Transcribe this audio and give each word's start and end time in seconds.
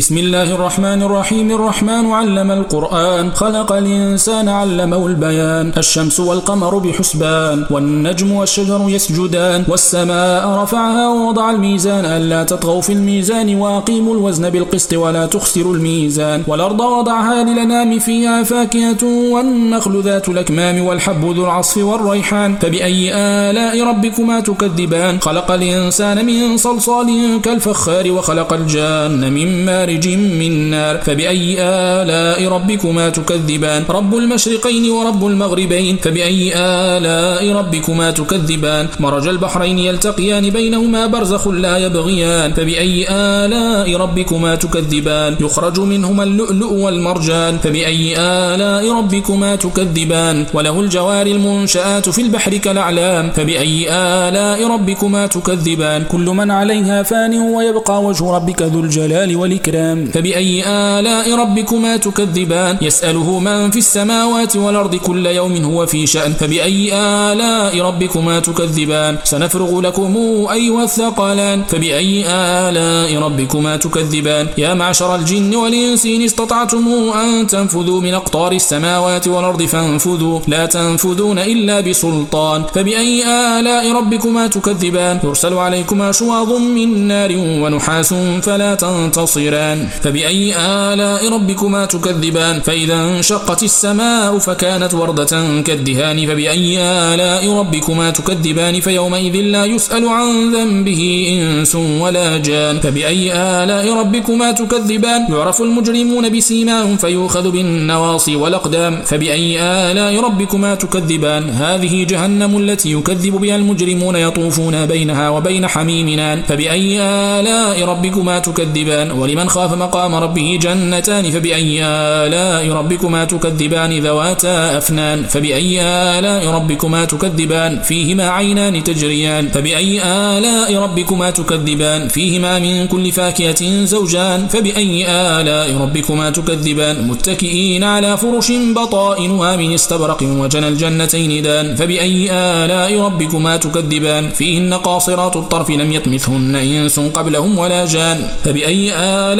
بسم 0.00 0.18
الله 0.18 0.54
الرحمن 0.54 1.02
الرحيم 1.02 1.50
الرحمن 1.50 2.12
علم 2.12 2.50
القرآن 2.50 3.32
خلق 3.32 3.72
الإنسان 3.72 4.48
علمه 4.48 5.06
البيان 5.06 5.72
الشمس 5.76 6.20
والقمر 6.20 6.78
بحسبان 6.78 7.66
والنجم 7.70 8.32
والشجر 8.32 8.80
يسجدان 8.88 9.64
والسماء 9.68 10.48
رفعها 10.62 11.08
ووضع 11.08 11.50
الميزان 11.50 12.04
ألا 12.04 12.44
تطغوا 12.44 12.80
في 12.80 12.92
الميزان 12.92 13.54
وأقيموا 13.54 14.14
الوزن 14.14 14.50
بالقسط 14.50 14.92
ولا 14.94 15.26
تخسروا 15.26 15.74
الميزان 15.74 16.42
والأرض 16.46 16.80
وضعها 16.80 17.44
للنام 17.44 17.98
فيها 17.98 18.42
فاكهة 18.42 19.04
والنخل 19.32 20.00
ذات 20.02 20.28
الأكمام 20.28 20.86
والحب 20.86 21.24
ذو 21.24 21.44
العصف 21.44 21.76
والريحان 21.76 22.56
فبأي 22.56 23.14
آلاء 23.14 23.82
ربكما 23.88 24.40
تكذبان 24.40 25.20
خلق 25.20 25.50
الإنسان 25.50 26.26
من 26.26 26.56
صلصال 26.56 27.40
كالفخار 27.42 28.10
وخلق 28.10 28.52
الجان 28.52 29.32
من 29.32 29.66
مارج 29.90 30.08
من 30.38 30.70
نار 30.70 30.98
فبأي 30.98 31.56
آلاء 31.58 32.48
ربكما 32.48 33.08
تكذبان؟ 33.08 33.82
رب 33.90 34.12
المشرقين 34.14 34.90
ورب 34.90 35.26
المغربين. 35.26 35.96
فبأي 35.96 36.52
آلاء 36.54 37.52
ربكما 37.52 38.10
تكذبان؟ 38.10 38.88
مرج 39.00 39.28
البحرين 39.28 39.78
يلتقيان 39.78 40.50
بينهما 40.50 41.06
برزخ 41.06 41.48
لا 41.48 41.78
يبغيان. 41.78 42.52
فبأي 42.52 43.06
آلاء 43.10 43.96
ربكما 43.96 44.54
تكذبان؟ 44.54 45.36
يخرج 45.40 45.80
منهما 45.80 46.22
اللؤلؤ 46.22 46.72
والمرجان. 46.72 47.58
فبأي 47.58 48.14
آلاء 48.18 48.84
ربكما 48.98 49.56
تكذبان؟ 49.56 50.46
وله 50.54 50.80
الجوار 50.80 51.26
المنشآت 51.26 52.08
في 52.08 52.22
البحر 52.22 52.56
كالأعلام. 52.56 53.30
فبأي 53.30 53.76
آلاء 53.90 54.60
ربكما 54.74 55.26
تكذبان؟ 55.26 56.04
كل 56.04 56.26
من 56.38 56.50
عليها 56.50 57.02
فان 57.02 57.34
ويبقى 57.54 58.02
وجه 58.02 58.24
ربك 58.36 58.62
ذو 58.62 58.80
الجلال 58.80 59.36
والإكرام. 59.36 59.79
فبأي 60.14 60.64
آلاء 60.66 61.34
ربكما 61.34 61.96
تكذبان؟ 61.96 62.76
يسأله 62.82 63.38
من 63.38 63.70
في 63.70 63.78
السماوات 63.78 64.56
والأرض 64.56 64.94
كل 64.96 65.26
يوم 65.26 65.64
هو 65.64 65.86
في 65.86 66.06
شأن. 66.06 66.32
فبأي 66.32 66.94
آلاء 66.94 67.80
ربكما 67.80 68.40
تكذبان؟ 68.40 69.18
سنفرغ 69.24 69.80
لكم 69.80 70.16
أيها 70.52 70.84
الثقلان. 70.84 71.62
فبأي 71.68 72.24
آلاء 72.28 73.22
ربكما 73.22 73.76
تكذبان؟ 73.76 74.46
يا 74.58 74.74
معشر 74.74 75.14
الجن 75.14 75.54
والإنس 75.54 76.06
إن 76.06 76.22
استطعتم 76.22 76.84
أن 77.14 77.46
تنفذوا 77.46 78.00
من 78.00 78.14
أقطار 78.14 78.52
السماوات 78.52 79.28
والأرض 79.28 79.62
فانفذوا. 79.62 80.40
لا 80.48 80.66
تنفذون 80.66 81.38
إلا 81.38 81.80
بسلطان. 81.80 82.64
فبأي 82.74 83.24
آلاء 83.58 83.92
ربكما 83.92 84.46
تكذبان؟ 84.46 85.20
يرسل 85.24 85.54
عليكما 85.54 86.12
شواظ 86.12 86.52
من 86.52 87.06
نار 87.06 87.32
ونحاس 87.36 88.14
فلا 88.42 88.74
تنتصران 88.74 89.59
فبأي 90.02 90.56
آلاء 90.56 91.32
ربكما 91.32 91.84
تكذبان؟ 91.86 92.60
فإذا 92.60 92.94
انشقت 92.94 93.62
السماء 93.62 94.38
فكانت 94.38 94.94
وردة 94.94 95.62
كالدهان 95.66 96.26
فبأي 96.26 96.78
آلاء 96.78 97.52
ربكما 97.58 98.10
تكذبان؟ 98.10 98.80
فيومئذ 98.80 99.36
لا 99.36 99.64
يسأل 99.64 100.08
عن 100.08 100.54
ذنبه 100.54 101.02
إنس 101.32 101.74
ولا 101.74 102.38
جان. 102.38 102.80
فبأي 102.80 103.32
آلاء 103.32 103.98
ربكما 104.00 104.52
تكذبان؟ 104.52 105.26
يعرف 105.32 105.62
المجرمون 105.62 106.28
بسيماهم 106.28 106.96
فيوخذ 106.96 107.50
بالنواصي 107.50 108.36
والأقدام. 108.36 109.02
فبأي 109.06 109.60
آلاء 109.62 110.20
ربكما 110.24 110.74
تكذبان؟ 110.74 111.50
هذه 111.50 112.04
جهنم 112.04 112.58
التي 112.58 112.92
يكذب 112.92 113.34
بها 113.34 113.56
المجرمون 113.56 114.16
يطوفون 114.16 114.86
بينها 114.86 115.28
وبين 115.28 115.66
حميمنا. 115.66 116.42
فبأي 116.48 117.00
آلاء 117.00 117.84
ربكما 117.84 118.38
تكذبان؟ 118.38 119.10
ولمن 119.10 119.48
خاف 119.50 119.72
مقام 119.74 120.14
ربه 120.14 120.58
جنتان 120.62 121.30
فبأي 121.30 121.84
آلاء 121.84 122.72
ربكما 122.72 123.24
تكذبان 123.24 123.98
ذواتا 123.98 124.78
أفنان؟ 124.78 125.22
فبأي 125.22 125.82
آلاء 125.82 126.48
ربكما 126.48 127.04
تكذبان؟ 127.04 127.82
فيهما 127.82 128.28
عينان 128.28 128.84
تجريان. 128.84 129.48
فبأي 129.48 130.02
آلاء 130.02 130.76
ربكما 130.76 131.30
تكذبان؟ 131.30 132.08
فيهما 132.08 132.58
من 132.58 132.86
كل 132.86 133.12
فاكهة 133.12 133.84
زوجان. 133.84 134.48
فبأي 134.48 135.06
آلاء 135.10 135.76
ربكما 135.82 136.30
تكذبان؟ 136.30 137.08
متكئين 137.08 137.84
على 137.84 138.16
فرش 138.16 138.52
بطائنها 138.76 139.56
من 139.56 139.74
استبرق 139.74 140.22
وجنى 140.22 140.68
الجنتين 140.68 141.42
دان. 141.42 141.76
فبأي 141.76 142.30
آلاء 142.30 143.00
ربكما 143.00 143.56
تكذبان؟ 143.56 144.30
فيهن 144.30 144.74
قاصرات 144.74 145.36
الطرف 145.36 145.70
لم 145.70 145.92
يطمثهن 145.92 146.54
إنس 146.56 147.00
قبلهم 147.00 147.58
ولا 147.58 147.84
جان. 147.86 148.28
فبأي 148.44 148.94
آلاء 148.94 149.39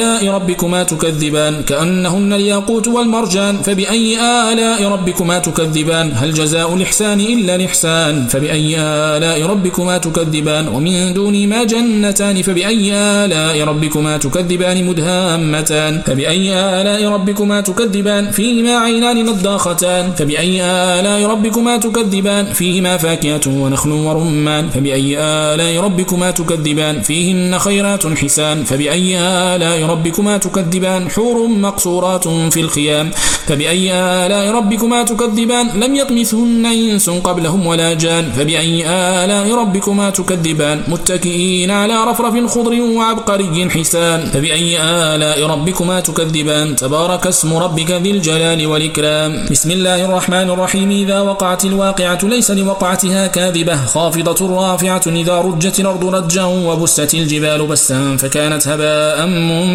ربكما 0.51 0.83
تكذبان 0.83 1.63
كأنهن 1.63 2.33
الياقوت 2.33 2.87
والمرجان 2.87 3.57
فبأي 3.57 4.19
آلاء 4.51 4.83
ربكما 4.83 5.39
تكذبان؟ 5.39 6.11
هل 6.15 6.33
جزاء 6.33 6.73
الإحسان 6.73 7.19
إلا 7.19 7.55
الإحسان؟ 7.55 8.27
فبأي 8.27 8.79
آلاء 8.79 9.45
ربكما 9.45 9.97
تكذبان؟ 9.97 10.67
ومن 10.67 11.13
دون 11.13 11.47
ما 11.47 11.63
جنتان 11.63 12.41
فبأي 12.41 12.93
آلاء 12.93 13.63
ربكما 13.63 14.17
تكذبان 14.17 14.85
مدهامتان؟ 14.85 16.01
فبأي 16.05 16.53
آلاء 16.53 17.05
ربكما 17.05 17.61
تكذبان؟ 17.61 18.31
فيهما 18.31 18.77
عينان 18.77 19.25
نضاختان؟ 19.25 20.11
فبأي 20.17 20.63
آلاء 20.63 21.25
ربكما 21.25 21.77
تكذبان؟ 21.77 22.45
فيهما 22.45 22.97
فاكهة 22.97 23.41
ونخل 23.47 23.91
ورمان؟ 23.91 24.69
فبأي 24.69 25.17
آلاء 25.19 25.83
ربكما 25.83 26.31
تكذبان؟ 26.31 27.01
فيهن 27.01 27.59
خيرات 27.59 28.07
حسان؟ 28.07 28.63
فبأي 28.63 29.19
آلاء 29.19 29.85
ربكما 29.91 30.37
تكذبان 30.37 31.09
حور 31.09 31.47
مقصورات 31.47 32.27
في 32.27 32.59
الخيام. 32.59 33.11
فبأي 33.47 33.93
آلاء 33.93 34.55
ربكما 34.55 35.03
تكذبان؟ 35.03 35.67
لم 35.83 35.95
يطمثهن 35.95 36.65
إنس 36.65 37.09
قبلهم 37.09 37.67
ولا 37.67 37.93
جان. 37.93 38.31
فبأي 38.31 38.85
آلاء 38.87 39.55
ربكما 39.61 40.09
تكذبان؟ 40.09 40.77
متكئين 40.87 41.71
على 41.71 41.95
رفرف 42.09 42.35
خضر 42.53 42.81
وعبقري 42.81 43.69
حسان. 43.69 44.19
فبأي 44.33 44.81
آلاء 44.81 45.39
ربكما 45.53 45.99
تكذبان؟ 45.99 46.75
تبارك 46.75 47.27
اسم 47.27 47.53
ربك 47.53 47.91
ذي 47.91 48.11
الجلال 48.11 48.67
والإكرام. 48.67 49.45
بسم 49.51 49.71
الله 49.71 50.05
الرحمن 50.05 50.47
الرحيم. 50.49 50.91
إذا 50.91 51.19
وقعت 51.19 51.65
الواقعة 51.65 52.19
ليس 52.23 52.51
لوقعتها 52.51 53.27
كاذبة. 53.27 53.85
خافضة 53.85 54.39
رافعة 54.57 55.05
إذا 55.07 55.35
رجت 55.47 55.79
الأرض 55.79 56.03
رجا 56.05 56.43
وبست 56.43 57.13
الجبال 57.13 57.67
بسا. 57.67 58.17
فكانت 58.17 58.67
هباء 58.67 59.17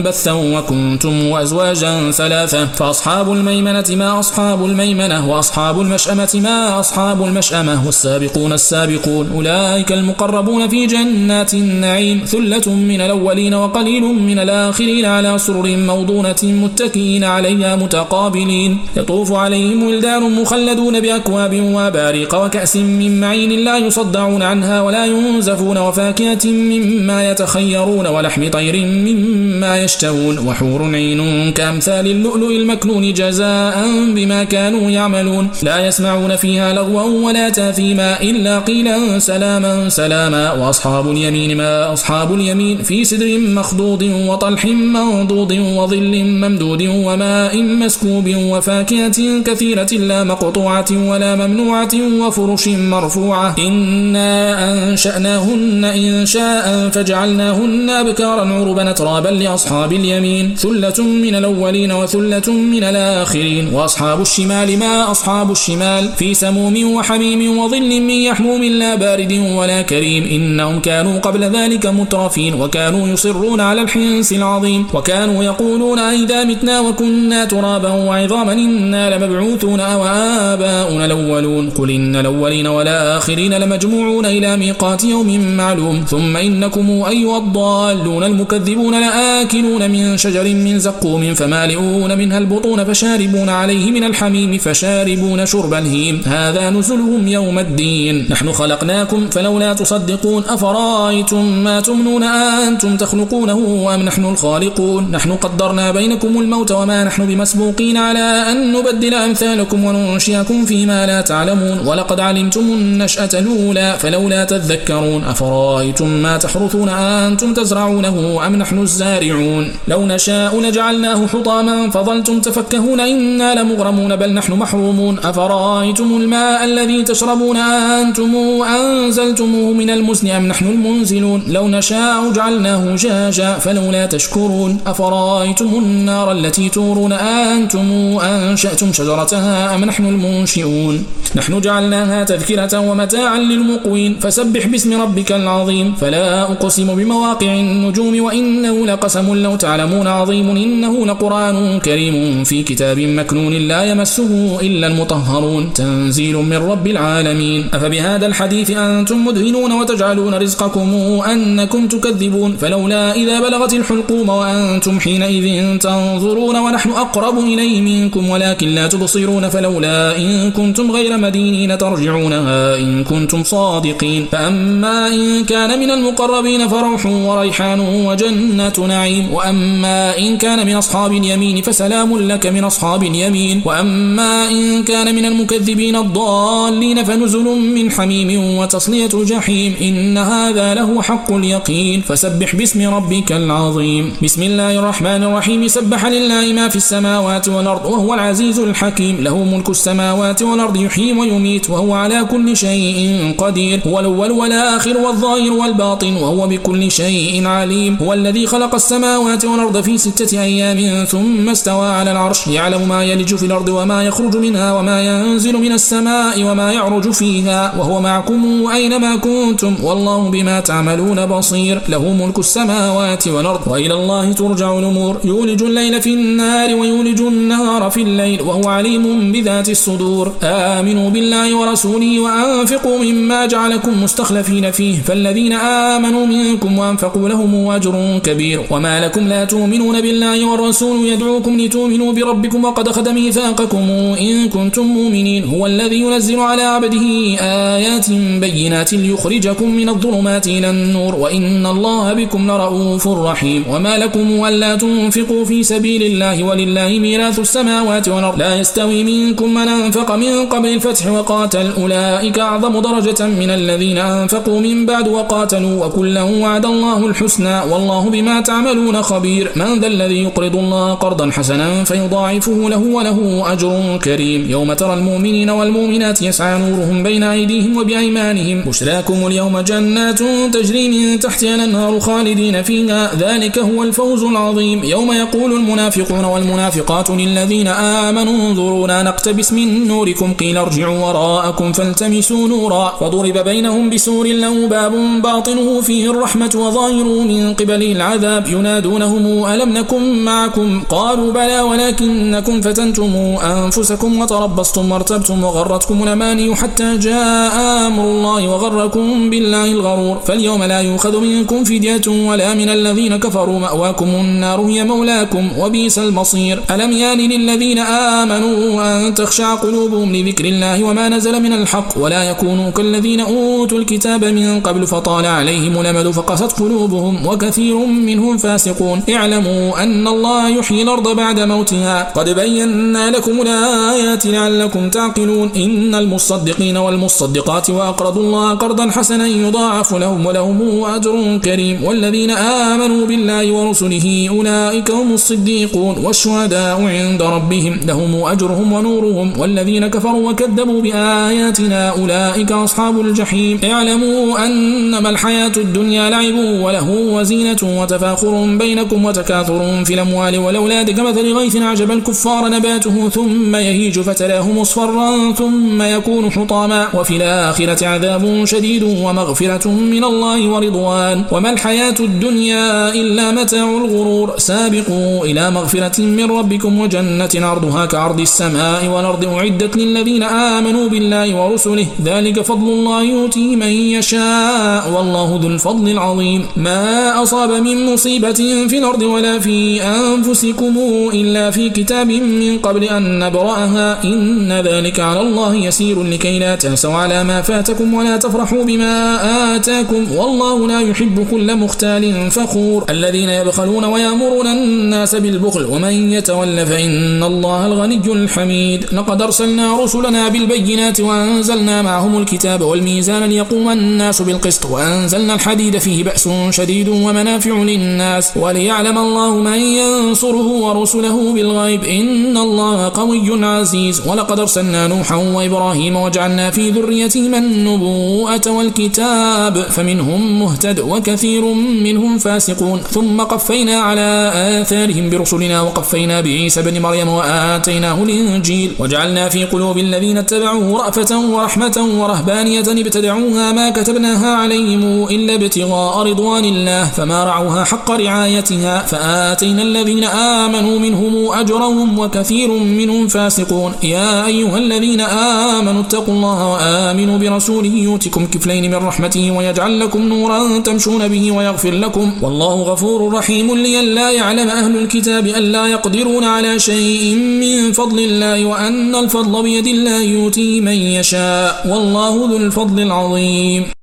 منبثا 0.06 0.32
وكنتم 0.32 1.26
وأزواجا 1.26 2.10
ثلاثة 2.10 2.66
فأصحاب 2.66 3.32
الميمنة 3.32 3.84
ما 3.90 4.20
أصحاب 4.20 4.64
الميمنة 4.64 5.30
وأصحاب 5.30 5.80
المشأمة 5.80 6.28
ما 6.34 6.80
أصحاب 6.80 7.24
المشأمة 7.24 7.86
والسابقون 7.86 8.52
السابقون 8.52 9.30
أولئك 9.34 9.92
المقربون 9.92 10.68
في 10.68 10.86
جنات 10.86 11.54
النعيم 11.54 12.24
ثلة 12.26 12.74
من 12.74 13.00
الأولين 13.00 13.54
وقليل 13.54 14.02
من 14.02 14.38
الآخرين 14.38 15.04
على 15.04 15.38
سرر 15.38 15.76
موضونة 15.76 16.42
متكئين 16.42 17.24
عليها 17.24 17.76
متقابلين. 17.76 18.78
يطوف 18.96 19.32
عليهم 19.32 19.82
ولدان 19.82 20.22
مخلدون 20.42 21.00
بأكواب 21.00 21.60
وبارق 21.60 22.44
وكأس 22.44 22.76
من 22.76 23.20
معين 23.20 23.50
لا 23.50 23.78
يصدعون 23.78 24.42
عنها 24.42 24.80
ولا 24.80 25.06
ينزفون 25.06 25.78
وفاكهة 25.78 26.46
مما 26.46 27.30
يتخيرون 27.30 28.06
ولحم 28.06 28.48
طير 28.48 28.76
مما 28.86 29.76
يشتهون 29.96 30.38
وحور 30.38 30.94
عين 30.94 31.52
كأمثال 31.52 32.06
اللؤلؤ 32.06 32.50
المكنون 32.50 33.12
جزاء 33.12 33.84
بما 34.14 34.44
كانوا 34.44 34.90
يعملون. 34.90 35.50
لا 35.62 35.86
يسمعون 35.86 36.36
فيها 36.36 36.72
لغوا 36.72 37.26
ولا 37.26 37.48
تاثيما 37.48 38.22
إلا 38.22 38.58
قيلا 38.58 39.18
سلاما 39.18 39.88
سلاما. 39.88 40.52
وأصحاب 40.52 41.10
اليمين 41.10 41.56
ما 41.56 41.92
أصحاب 41.92 42.34
اليمين 42.34 42.82
في 42.82 43.04
سدر 43.04 43.38
مخضوض 43.38 44.02
وطلح 44.02 44.64
منضود 44.66 45.52
وظل 45.52 46.24
ممدود 46.24 46.82
وماء 46.82 47.62
مسكوب 47.62 48.34
وفاكهة 48.36 49.42
كثيرة 49.44 49.92
لا 49.92 50.24
مقطوعة 50.24 50.90
ولا 50.92 51.36
ممنوعة 51.36 51.94
وفرش 52.20 52.68
مرفوعة. 52.68 53.54
إنا 53.58 54.32
أنشأناهن 54.72 55.84
إن 55.84 56.26
شاء 56.26 56.88
فجعلناهن 56.88 57.90
أبكارا 57.90 58.44
عربا 58.52 58.92
ترابا 58.92 59.28
لأصحاب 59.28 59.85
اليمين 59.92 60.54
ثلة 60.54 61.04
من 61.04 61.34
الأولين 61.34 61.92
وثلة 61.92 62.52
من 62.52 62.84
الآخرين. 62.84 63.74
وأصحاب 63.74 64.20
الشمال 64.20 64.78
ما 64.78 65.10
أصحاب 65.10 65.50
الشمال؟ 65.50 66.08
في 66.18 66.34
سموم 66.34 66.94
وحميم 66.94 67.58
وظل 67.58 68.00
من 68.00 68.10
يحموم 68.10 68.64
لا 68.64 68.94
بارد 68.94 69.32
ولا 69.56 69.82
كريم. 69.82 70.24
إنهم 70.24 70.80
كانوا 70.80 71.18
قبل 71.18 71.44
ذلك 71.44 71.86
مترفين 71.86 72.54
وكانوا 72.54 73.08
يصرون 73.08 73.60
على 73.60 73.82
الحنس 73.82 74.32
العظيم. 74.32 74.86
وكانوا 74.94 75.44
يقولون 75.44 75.98
أئذا 75.98 76.44
متنا 76.44 76.80
وكنا 76.80 77.44
ترابا 77.44 77.90
وعظاما 77.90 78.52
إنا 78.52 79.16
لمبعوثون 79.16 79.80
أو 79.80 80.04
آباؤنا 80.52 81.04
الأولون. 81.04 81.70
قل 81.70 81.90
إن 81.90 82.16
الأولين 82.16 82.66
والآخرين 82.66 83.54
لمجموعون 83.54 84.26
إلى 84.26 84.56
ميقات 84.56 85.04
يوم 85.04 85.56
معلوم. 85.56 86.04
ثم 86.08 86.36
إنكم 86.36 87.02
أيها 87.08 87.38
الضالون 87.38 88.24
المكذبون 88.24 89.00
لآكلون 89.00 89.75
لآكلون 89.78 89.90
من 89.90 90.16
شجر 90.16 90.44
من 90.54 90.78
زقوم 90.78 91.34
فمالئون 91.34 92.18
منها 92.18 92.38
البطون 92.38 92.84
فشاربون 92.84 93.48
عليه 93.48 93.90
من 93.90 94.04
الحميم 94.04 94.58
فشاربون 94.58 95.46
شرب 95.46 95.74
الهيم. 95.74 96.22
هذا 96.26 96.70
نزلهم 96.70 97.28
يوم 97.28 97.58
الدين. 97.58 98.26
نحن 98.30 98.52
خلقناكم 98.52 99.30
فلولا 99.30 99.74
تصدقون. 99.74 100.42
أفرأيتم 100.48 101.44
ما 101.64 101.80
تمنون 101.80 102.22
أنتم 102.68 102.96
تخلقونه 102.96 103.60
أم 103.94 104.02
نحن 104.02 104.24
الخالقون؟ 104.24 105.10
نحن 105.10 105.32
قدرنا 105.32 105.90
بينكم 105.90 106.40
الموت 106.40 106.72
وما 106.72 107.04
نحن 107.04 107.26
بمسبوقين 107.26 107.96
على 107.96 108.26
أن 108.50 108.72
نبدل 108.72 109.14
أمثالكم 109.14 109.84
وننشئكم 109.84 110.64
فيما 110.64 111.06
لا 111.06 111.20
تعلمون. 111.20 111.78
ولقد 111.86 112.20
علمتم 112.20 112.60
النشأة 112.60 113.32
الأولى 113.34 113.96
فلولا 113.98 114.44
تذكرون. 114.44 115.24
أفرأيتم 115.24 116.08
ما 116.24 116.34
تحرثون 116.36 116.88
أنتم 116.88 117.54
تزرعونه 117.54 118.46
أم 118.46 118.56
نحن 118.56 118.78
الزارعون؟ 118.78 119.55
لو 119.88 120.06
نشاء 120.06 120.60
لجعلناه 120.60 121.26
حطاما 121.26 121.90
فظلتم 121.90 122.40
تفكهون 122.40 123.00
إنا 123.00 123.62
لمغرمون 123.62 124.16
بل 124.16 124.34
نحن 124.34 124.52
محرومون. 124.52 125.18
أفرأيتم 125.18 126.16
الماء 126.16 126.64
الذي 126.64 127.02
تشربون 127.02 127.56
أنتم 127.56 128.34
أنزلتموه 128.62 129.72
من 129.72 129.90
المزن 129.90 130.30
أم 130.30 130.46
نحن 130.46 130.66
المنزلون؟ 130.66 131.42
لو 131.48 131.68
نشاء 131.68 132.32
جعلناه 132.32 132.96
جاجا 132.96 133.52
فلولا 133.52 134.06
تشكرون. 134.06 134.78
أفرأيتم 134.86 135.66
النار 135.66 136.32
التي 136.32 136.68
تورون 136.68 137.12
أنتم 137.12 138.18
أنشأتم 138.22 138.92
شجرتها 138.92 139.74
أم 139.74 139.84
نحن 139.84 140.06
المنشئون؟ 140.06 141.04
نحن 141.34 141.60
جعلناها 141.60 142.24
تذكرة 142.24 142.78
ومتاعا 142.80 143.38
للمقوين. 143.38 144.18
فسبح 144.20 144.66
باسم 144.66 145.02
ربك 145.02 145.32
العظيم. 145.32 145.94
فلا 146.00 146.42
أقسم 146.42 146.94
بمواقع 146.94 147.52
النجوم 147.54 148.20
وإنه 148.20 148.86
لقسم 148.86 149.32
لو 149.46 149.56
تعلمون 149.56 150.06
عظيم 150.06 150.48
إنه 150.50 151.06
لقرآن 151.06 151.80
كريم 151.80 152.44
في 152.44 152.62
كتاب 152.62 152.98
مكنون 152.98 153.52
لا 153.52 153.84
يمسه 153.84 154.60
إلا 154.60 154.86
المطهرون. 154.86 155.72
تنزيل 155.72 156.36
من 156.36 156.56
رب 156.56 156.86
العالمين. 156.86 157.66
أفبهذا 157.74 158.26
الحديث 158.26 158.70
أنتم 158.70 159.24
مدهنون 159.26 159.72
وتجعلون 159.72 160.34
رزقكم 160.34 160.90
أنكم 161.32 161.88
تكذبون. 161.88 162.56
فلولا 162.60 163.14
إذا 163.14 163.40
بلغت 163.40 163.72
الحلقوم 163.74 164.28
وأنتم 164.28 165.00
حينئذ 165.00 165.78
تنظرون 165.78 166.56
ونحن 166.56 166.90
أقرب 166.90 167.38
إليه 167.38 167.80
منكم 167.80 168.28
ولكن 168.30 168.68
لا 168.68 168.86
تبصرون. 168.86 169.48
فلولا 169.48 170.16
إن 170.18 170.50
كنتم 170.50 170.90
غير 170.90 171.16
مدينين 171.16 171.78
ترجعونها 171.78 172.76
إن 172.76 173.04
كنتم 173.04 173.44
صادقين. 173.44 174.26
فأما 174.32 175.08
إن 175.08 175.44
كان 175.44 175.80
من 175.80 175.90
المقربين 175.90 176.68
فروح 176.68 177.06
وريحان 177.06 177.80
وجنة 177.80 178.86
نعيم. 178.88 179.24
وأما 179.36 180.18
إن 180.18 180.38
كان 180.38 180.66
من 180.66 180.74
أصحاب 180.74 181.12
اليمين 181.12 181.62
فسلام 181.62 182.18
لك 182.18 182.46
من 182.46 182.64
أصحاب 182.64 183.02
اليمين 183.02 183.62
وأما 183.64 184.48
إن 184.50 184.82
كان 184.84 185.14
من 185.14 185.24
المكذبين 185.24 185.96
الضالين 185.96 187.04
فنزل 187.04 187.44
من 187.44 187.90
حميم 187.90 188.58
وتصلية 188.58 189.08
جحيم 189.14 189.74
إن 189.80 190.18
هذا 190.18 190.74
له 190.74 191.02
حق 191.02 191.32
اليقين 191.32 192.00
فسبح 192.00 192.56
باسم 192.56 192.94
ربك 192.94 193.32
العظيم 193.32 194.12
بسم 194.22 194.42
الله 194.42 194.78
الرحمن 194.78 195.22
الرحيم 195.22 195.68
سبح 195.68 196.06
لله 196.06 196.52
ما 196.52 196.68
في 196.68 196.76
السماوات 196.76 197.48
والأرض 197.48 197.84
وهو 197.84 198.14
العزيز 198.14 198.58
الحكيم 198.58 199.16
له 199.20 199.44
ملك 199.44 199.68
السماوات 199.70 200.42
والأرض 200.42 200.76
يحيي 200.76 201.12
ويميت 201.12 201.70
وهو 201.70 201.94
على 201.94 202.24
كل 202.30 202.56
شيء 202.56 203.34
قدير 203.38 203.80
هو 203.86 204.00
الأول 204.00 204.30
والآخر 204.30 204.96
والظاهر 204.98 205.52
والباطن 205.52 206.16
وهو 206.16 206.46
بكل 206.46 206.90
شيء 206.90 207.46
عليم 207.46 207.96
هو 208.02 208.12
الذي 208.12 208.46
خلق 208.46 208.74
السماوات 208.74 209.25
والأرض 209.26 209.80
في 209.80 209.98
ستة 209.98 210.42
أيام 210.42 211.04
ثم 211.04 211.48
استوى 211.48 211.86
على 211.88 212.12
العرش 212.12 212.46
يعلم 212.46 212.88
ما 212.88 213.04
يلج 213.04 213.34
في 213.34 213.46
الأرض 213.46 213.68
وما 213.68 214.02
يخرج 214.04 214.36
منها 214.36 214.72
وما 214.72 215.02
ينزل 215.02 215.56
من 215.56 215.72
السماء 215.72 216.42
وما 216.44 216.72
يعرج 216.72 217.10
فيها 217.10 217.74
وهو 217.78 218.00
معكم 218.00 218.66
أينما 218.74 219.16
كنتم 219.16 219.74
والله 219.82 220.30
بما 220.30 220.60
تعملون 220.60 221.26
بصير 221.26 221.82
له 221.88 222.12
ملك 222.12 222.38
السماوات 222.38 223.28
والأرض 223.28 223.60
وإلى 223.68 223.94
الله 223.94 224.32
ترجع 224.32 224.78
الأمور 224.78 225.16
يولج 225.24 225.62
الليل 225.62 226.02
في 226.02 226.14
النار 226.14 226.74
ويولج 226.74 227.20
النهار 227.20 227.90
في 227.90 228.02
الليل 228.02 228.42
وهو 228.42 228.68
عليم 228.68 229.32
بذات 229.32 229.68
الصدور 229.68 230.32
آمنوا 230.42 231.10
بالله 231.10 231.56
ورسوله 231.56 232.20
وأنفقوا 232.20 232.98
مما 232.98 233.46
جعلكم 233.46 234.02
مستخلفين 234.02 234.70
فيه 234.70 235.02
فالذين 235.02 235.52
آمنوا 235.52 236.26
منكم 236.26 236.78
وأنفقوا 236.78 237.28
لهم 237.28 237.70
أجر 237.70 238.20
كبير 238.24 238.60
وما 238.70 239.00
لكم 239.00 239.15
لا 239.18 239.44
تؤمنون 239.44 240.00
بالله 240.00 240.50
والرسول 240.50 241.08
يدعوكم 241.08 241.60
لتؤمنوا 241.60 242.12
بربكم 242.12 242.64
وقد 242.64 242.88
أخذ 242.88 243.12
ميثاقكم 243.12 243.90
إن 244.20 244.48
كنتم 244.48 244.82
مؤمنين. 244.82 245.44
هو 245.44 245.66
الذي 245.66 245.96
ينزل 245.96 246.40
على 246.40 246.62
عبده 246.62 247.06
آيات 247.40 248.10
بينات 248.40 248.92
ليخرجكم 248.92 249.70
من 249.70 249.88
الظلمات 249.88 250.46
إلى 250.46 250.70
النور. 250.70 251.14
وإن 251.14 251.66
الله 251.66 252.12
بكم 252.12 252.50
لرؤوف 252.50 253.08
رحيم. 253.08 253.64
وما 253.70 253.98
لكم 253.98 254.46
ألا 254.46 254.76
تنفقوا 254.76 255.44
في 255.44 255.62
سبيل 255.62 256.02
الله 256.02 256.42
ولله 256.42 256.98
ميراث 256.98 257.38
السماوات 257.38 258.08
والأرض. 258.08 258.38
لا 258.38 258.60
يستوي 258.60 259.04
منكم 259.04 259.54
من 259.54 259.68
أنفق 259.68 260.14
من 260.14 260.46
قبل 260.46 260.68
الفتح 260.68 261.06
وقاتل. 261.06 261.70
أولئك 261.78 262.38
أعظم 262.38 262.80
درجة 262.80 263.26
من 263.26 263.50
الذين 263.50 263.98
أنفقوا 263.98 264.60
من 264.60 264.86
بعد 264.86 265.08
وقاتلوا. 265.08 265.84
وكلا 265.84 266.22
وعد 266.22 266.66
الله 266.66 267.06
الحسنى. 267.06 267.60
والله 267.70 268.10
بما 268.10 268.40
تعملون 268.40 269.02
خبير 269.06 269.50
من 269.56 269.80
ذا 269.80 269.86
الذي 269.86 270.22
يقرض 270.22 270.56
الله 270.56 270.94
قرضا 270.94 271.30
حسنا 271.30 271.84
فيضاعفه 271.84 272.68
له 272.68 272.82
وله 272.96 273.52
أجر 273.52 273.98
كريم. 274.04 274.50
يوم 274.50 274.72
ترى 274.72 274.94
المؤمنين 274.94 275.50
والمؤمنات 275.50 276.22
يسعى 276.22 276.58
نورهم 276.58 277.02
بين 277.02 277.22
أيديهم 277.22 277.76
وبأيمانهم. 277.76 278.60
بشراكم 278.60 279.26
اليوم 279.26 279.60
جنات 279.60 280.18
تجري 280.52 280.88
من 280.88 281.20
تحتها 281.20 281.54
الأنهار 281.54 282.00
خالدين 282.00 282.62
فيها. 282.62 283.10
ذلك 283.18 283.58
هو 283.58 283.82
الفوز 283.82 284.22
العظيم. 284.22 284.84
يوم 284.84 285.12
يقول 285.12 285.52
المنافقون 285.52 286.24
والمنافقات 286.24 287.10
للذين 287.10 287.68
آمنوا 287.68 288.48
انظرونا 288.48 289.02
نقتبس 289.02 289.52
من 289.52 289.88
نوركم. 289.88 290.34
قيل 290.34 290.56
ارجعوا 290.56 290.98
وراءكم 291.06 291.72
فالتمسوا 291.72 292.48
نورا. 292.48 292.96
فضرب 293.00 293.38
بينهم 293.38 293.90
بسور 293.90 294.26
له 294.26 294.68
باب 294.68 294.92
باطنه 295.22 295.80
فيه 295.80 296.10
الرحمة 296.10 296.52
وظاهره 296.54 297.22
من 297.22 297.54
قبله 297.54 297.92
العذاب. 297.92 298.46
ينادونهم 298.96 299.44
ألم 299.44 299.72
نكن 299.72 300.24
معكم؟ 300.24 300.82
قالوا 300.88 301.32
بلى 301.32 301.60
ولكنكم 301.60 302.60
فتنتم 302.60 303.12
أنفسكم 303.42 304.20
وتربصتم 304.20 304.92
وارتبتم 304.92 305.44
وغرتكم 305.44 306.02
الأماني 306.02 306.54
حتى 306.54 306.96
جاء 306.96 307.86
أمر 307.86 308.04
الله 308.04 308.48
وغركم 308.48 309.30
بالله 309.30 309.64
الغرور. 309.64 310.16
فاليوم 310.26 310.62
لا 310.62 310.80
يؤخذ 310.80 311.20
منكم 311.20 311.64
فدية 311.64 312.08
ولا 312.08 312.54
من 312.54 312.68
الذين 312.68 313.16
كفروا 313.16 313.58
مأواكم 313.58 314.06
النار 314.06 314.60
هي 314.60 314.84
مولاكم 314.84 315.50
وبيس 315.58 315.98
المصير. 315.98 316.62
ألم 316.70 316.92
يان 316.92 317.18
للذين 317.18 317.78
آمنوا 317.78 318.82
أن 318.82 319.14
تخشع 319.14 319.54
قلوبهم 319.54 320.16
لذكر 320.16 320.44
الله 320.44 320.84
وما 320.84 321.08
نزل 321.08 321.42
من 321.42 321.52
الحق؟ 321.52 321.98
ولا 321.98 322.22
يكونوا 322.30 322.70
كالذين 322.70 323.20
أوتوا 323.20 323.78
الكتاب 323.78 324.24
من 324.24 324.60
قبل 324.60 324.86
فطال 324.86 325.26
عليهم 325.26 325.80
الأمد 325.80 326.10
فقست 326.10 326.52
قلوبهم 326.60 327.26
وكثير 327.26 327.76
منهم 327.86 328.36
فاسقون 328.38 328.85
اعلموا 328.94 329.82
أن 329.82 330.08
الله 330.08 330.48
يحيي 330.48 330.82
الأرض 330.82 331.16
بعد 331.16 331.40
موتها. 331.40 332.12
قد 332.16 332.28
بينا 332.30 333.10
لكم 333.10 333.40
الآيات 333.42 334.26
لعلكم 334.26 334.90
تعقلون. 334.90 335.50
إن 335.56 335.94
المصدقين 335.94 336.76
والمصدقات 336.76 337.70
وأقرضوا 337.70 338.22
الله 338.22 338.50
قرضا 338.54 338.90
حسنا 338.90 339.26
يضاعف 339.26 339.94
لهم 339.94 340.26
ولهم 340.26 340.84
أجر 340.84 341.38
كريم. 341.44 341.84
والذين 341.84 342.30
آمنوا 342.30 343.06
بالله 343.06 343.52
ورسله 343.52 344.26
أولئك 344.30 344.90
هم 344.90 345.12
الصديقون. 345.14 345.96
والشهداء 346.04 346.82
عند 346.82 347.22
ربهم 347.22 347.80
لهم 347.86 348.24
أجرهم 348.24 348.72
ونورهم. 348.72 349.40
والذين 349.40 349.86
كفروا 349.86 350.30
وكذبوا 350.30 350.82
بآياتنا 350.82 351.88
أولئك 351.88 352.52
أصحاب 352.52 353.00
الجحيم. 353.00 353.60
اعلموا 353.64 354.46
أنما 354.46 355.08
الحياة 355.10 355.52
الدنيا 355.56 356.10
لعب 356.10 356.34
وله 356.64 356.90
وزينة 356.90 357.56
وتفاخر 357.62 358.44
بينكم 358.76 359.04
وتكاثر 359.04 359.84
في 359.84 359.94
الأموال 359.94 360.38
والأولاد 360.38 360.90
كمثل 360.90 361.32
غيث 361.32 361.56
عجب 361.56 361.90
الكفار 361.90 362.48
نباته 362.48 363.08
ثم 363.08 363.56
يهيج 363.56 364.00
فتلاه 364.00 364.52
مصفرا 364.52 365.32
ثم 365.32 365.82
يكون 365.82 366.30
حطاما. 366.30 366.88
وفي 366.94 367.16
الآخرة 367.16 367.86
عذاب 367.86 368.44
شديد 368.44 368.82
ومغفرة 368.82 369.68
من 369.68 370.04
الله 370.04 370.48
ورضوان. 370.48 371.24
وما 371.32 371.50
الحياة 371.50 371.94
الدنيا 372.00 372.94
إلا 372.94 373.30
متاع 373.30 373.68
الغرور. 373.70 374.38
سابقوا 374.38 375.24
إلى 375.24 375.50
مغفرة 375.50 376.00
من 376.00 376.30
ربكم 376.30 376.80
وجنة 376.80 377.30
عرضها 377.34 377.86
كعرض 377.86 378.20
السماء 378.20 378.86
والأرض. 378.86 379.24
أعدت 379.24 379.76
للذين 379.76 380.22
آمنوا 380.22 380.88
بالله 380.88 381.34
ورسله. 381.34 381.86
ذلك 382.04 382.40
فضل 382.40 382.68
الله 382.68 383.02
يؤتيه 383.02 383.56
من 383.56 383.72
يشاء. 383.96 384.90
والله 384.96 385.40
ذو 385.42 385.48
الفضل 385.48 385.88
العظيم. 385.88 386.46
ما 386.56 387.22
أصاب 387.22 387.50
من 387.50 387.92
مصيبة 387.92 388.40
في 388.68 388.78
الأرض 388.78 389.02
ولا 389.02 389.38
في 389.38 389.82
أنفسكم 389.82 390.74
إلا 391.14 391.50
في 391.50 391.70
كتاب 391.70 392.10
من 392.10 392.58
قبل 392.58 392.84
أن 392.84 393.18
نبرأها. 393.18 394.04
إن 394.04 394.52
ذلك 394.52 395.00
على 395.00 395.20
الله 395.20 395.54
يسير 395.54 396.02
لكي 396.02 396.38
لا 396.38 396.56
تأسوا 396.56 396.94
على 396.94 397.24
ما 397.24 397.42
فاتكم 397.42 397.94
ولا 397.94 398.16
تفرحوا 398.16 398.64
بما 398.64 399.56
آتاكم. 399.56 400.12
والله 400.12 400.68
لا 400.68 400.80
يحب 400.80 401.26
كل 401.30 401.56
مختال 401.56 402.30
فخور. 402.30 402.84
الذين 402.90 403.28
يبخلون 403.28 403.84
ويأمرون 403.84 404.46
الناس 404.46 405.14
بالبخل 405.14 405.64
ومن 405.64 406.12
يتول 406.12 406.66
فإن 406.66 407.22
الله 407.22 407.66
الغني 407.66 408.00
الحميد. 408.06 408.86
لقد 408.92 409.22
أرسلنا 409.22 409.80
رسلنا 409.82 410.28
بالبينات 410.28 411.00
وأنزلنا 411.00 411.82
معهم 411.82 412.18
الكتاب 412.18 412.60
والميزان 412.60 413.24
ليقوم 413.24 413.68
الناس 413.70 414.22
بالقسط 414.22 414.64
وأنزلنا 414.70 415.34
الحديد 415.34 415.78
فيه 415.78 416.04
بأس 416.04 416.28
شديد 416.50 416.88
ومنافع 416.88 417.52
للناس. 417.62 418.36
وليعلم 418.46 418.98
الله 418.98 419.34
من 419.34 419.58
ينصره 419.58 420.46
ورسله 420.46 421.32
بالغيب 421.32 421.84
إن 421.84 422.36
الله 422.36 422.88
قوي 422.88 423.44
عزيز. 423.44 424.02
ولقد 424.06 424.40
أرسلنا 424.40 424.86
نوحا 424.86 425.16
وإبراهيم 425.16 425.96
وجعلنا 425.96 426.50
في 426.50 426.70
ذريتهما 426.70 427.38
النبوءة 427.38 428.50
والكتاب 428.50 429.66
فمنهم 429.70 430.40
مهتد 430.40 430.80
وكثير 430.80 431.44
منهم 431.84 432.18
فاسقون. 432.18 432.80
ثم 432.80 433.20
قفينا 433.20 433.76
على 433.76 434.32
آثارهم 434.60 435.10
برسلنا 435.10 435.60
وقفينا 435.62 436.20
بعيسى 436.20 436.62
بن 436.62 436.82
مريم 436.82 437.08
وآتيناه 437.08 438.02
الإنجيل. 438.02 438.72
وجعلنا 438.78 439.28
في 439.28 439.44
قلوب 439.44 439.78
الذين 439.78 440.18
اتبعوه 440.18 440.78
رأفة 440.84 441.18
ورحمة 441.34 441.88
ورهبانية 441.98 442.68
ابتدعوها 442.68 443.52
ما 443.52 443.70
كتبناها 443.70 444.36
عليهم 444.36 445.04
إلا 445.04 445.34
ابتغاء 445.34 446.06
رضوان 446.06 446.44
الله 446.44 446.84
فما 446.84 447.24
رعوها 447.24 447.64
حق 447.64 447.90
رعايتها 448.36 448.82
فآتينا 448.82 449.62
الذين 449.62 450.04
آمنوا 450.04 450.78
منهم 450.78 451.32
أجرهم 451.32 451.98
وكثير 451.98 452.48
منهم 452.52 453.08
فاسقون. 453.08 453.72
يا 453.82 454.26
أيها 454.26 454.58
الذين 454.58 455.00
آمنوا 455.00 455.82
اتقوا 455.82 456.14
الله 456.14 456.52
وآمنوا 456.52 457.18
برسوله 457.18 457.68
يوتكم 457.68 458.26
كفلين 458.26 458.70
من 458.70 458.76
رحمته 458.76 459.30
ويجعل 459.30 459.80
لكم 459.80 460.02
نورا 460.02 460.58
تمشون 460.58 461.08
به 461.08 461.32
ويغفر 461.32 461.70
لكم. 461.70 462.12
والله 462.22 462.54
غفور 462.54 463.12
رحيم 463.14 463.56
لئلا 463.56 464.10
يعلم 464.10 464.48
أهل 464.48 464.76
الكتاب 464.76 465.26
ألا 465.26 465.66
يقدرون 465.66 466.24
على 466.24 466.58
شيء 466.58 467.14
من 467.16 467.72
فضل 467.72 467.98
الله 467.98 468.44
وأن 468.44 468.94
الفضل 468.94 469.42
بيد 469.42 469.66
الله 469.66 470.02
يؤتيه 470.02 470.60
من 470.60 470.78
يشاء. 470.98 471.66
والله 471.70 472.14
ذو 472.30 472.36
الفضل 472.36 472.82
العظيم. 472.82 473.75